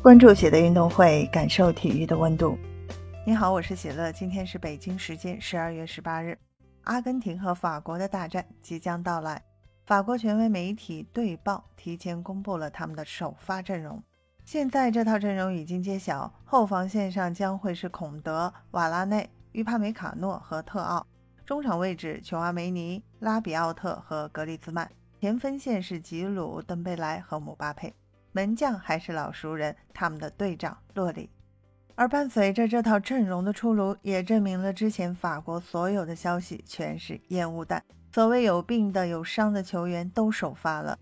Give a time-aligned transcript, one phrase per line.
[0.00, 2.56] 关注喜乐运动会，感受体育的温度。
[3.26, 4.12] 你好，我是喜乐。
[4.12, 6.38] 今天是北京时间十二月十八日，
[6.84, 9.42] 阿根廷和法国的大战即将到来。
[9.86, 14.00] 法国权威媒体《队报》提前公布了他们的首发阵容。
[14.44, 21.04] 现在这套阵容已经揭晓，后防线上将会是孔德、瓦拉内、于帕梅卡诺和特奥；
[21.44, 24.86] 中场位置琼阿梅尼、拉比奥特和格里兹曼；
[25.20, 27.92] 前锋线是吉鲁、登贝莱和姆巴佩。
[28.38, 31.28] 门将还是老熟人，他们的队长洛里。
[31.96, 37.82] 而伴随着这套阵容的出炉，也证明了之前法国所有的消息全是烟雾弹。
[38.12, 40.96] 所谓有病的、有伤的球员都首发了。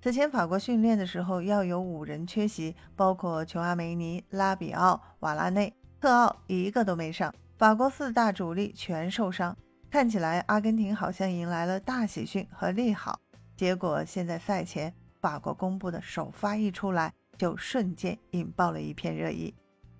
[0.00, 7.32] 此前法国训练的时候要有五人缺席，包括琼阿梅尼、拉比奥、瓦拉内、特奥，一个都没上。
[7.56, 9.56] 法国四大主力全受伤，
[9.88, 13.20] 看起来阿根廷好像迎来了大喜讯和利好。
[13.56, 14.92] 结果现在赛前。
[15.22, 19.54] 法国公布的首发一出来，就瞬间引爆了一片热议。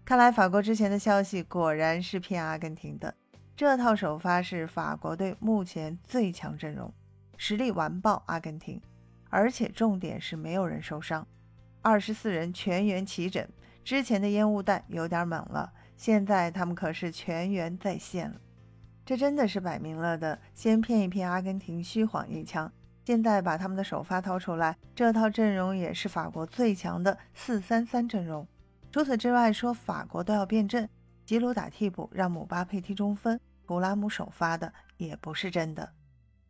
[0.05, 3.15] 看来法国之前的消息果然是骗阿根廷的。
[3.55, 6.93] 这套首发是法国队目前最强阵容，
[7.37, 8.83] 实力完爆阿根廷，
[9.31, 11.25] 而且重点是没有人受伤，
[11.83, 13.47] 二十四人全员齐整。
[13.85, 18.41] 之前的烟雾弹有点猛了，现在他们可是全员在线了。
[19.07, 22.73] 这真的是摆明了的，先骗一骗阿根廷，虚晃一枪。
[23.05, 28.47] 现在把他们的首发掏出来，这套阵容也是法国最强的四三三阵容。
[28.91, 30.89] 除此之外，说法国都要变阵，
[31.25, 35.89] 吉鲁打替补，让姆巴佩踢中锋，图拉姆首发的也不是真的。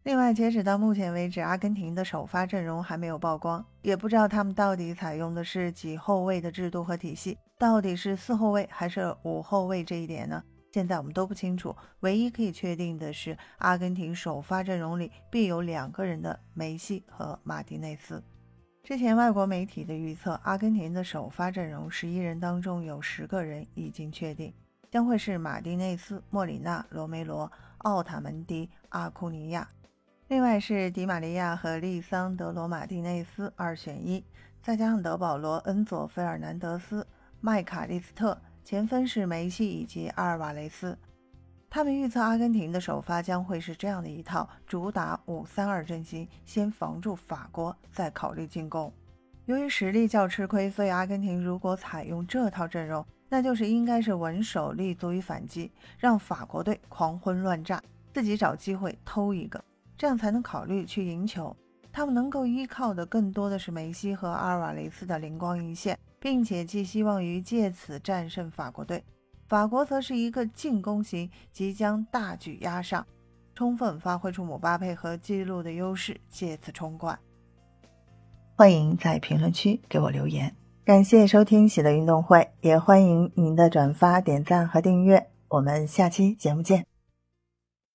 [0.03, 10.43] 另外，截止到目前为止，阿根廷的首发阵容还没有曝光，也不知道他们到底采用的是几后卫的制度和体系，到底是四后卫还是五后卫这一点呢？
[10.73, 18.23] 现在我们都不清楚，唯一可以确定的是，阿根廷首发阵容里必有两个人的梅西和马蒂内斯。
[18.83, 24.51] 之前外国媒体的预测，阿根廷的首发阵容十一人当中有十个人已经确定，
[24.91, 29.69] 将会是马蒂内斯、莫里纳、罗梅罗、奥塔门迪、阿库尼亚，
[30.29, 34.25] 另外是迪玛利亚和利桑德罗马蒂内斯二选一，
[34.63, 37.07] 再加上德保罗、恩佐、费尔南德斯、
[37.43, 38.41] 麦卡利斯特。
[38.65, 40.97] 前锋是梅西以及阿尔瓦雷斯，
[41.69, 48.93] 他们预测阿根廷的首发将会是这样的一套主打五三二阵型，先防住法国，再考虑进攻。
[49.47, 59.63] 由于实力较吃亏，所以阿根廷如果采用这套阵容，那就是应该是稳守立足于反击，让法国队狂轰乱炸，自己找机会偷一个，
[59.97, 61.55] 这样才能考虑去赢球。
[61.93, 65.99] 他们能够依靠的更多的是梅西和阿尔瓦雷斯的灵光一现。
[66.23, 69.03] 并且寄希望于借此战胜法国队，
[69.49, 73.05] 法国则是一个进攻型，即将大举压上，
[73.57, 77.19] 充分发挥出姆巴佩和记录的优势，借此冲冠。
[78.55, 80.55] 欢迎在评论区给我留言，
[80.85, 86.92] 感谢收听喜乐运动会，也欢迎您的转发、点赞和订阅，我们下期节目见。